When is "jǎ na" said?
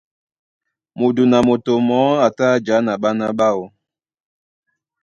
2.65-2.93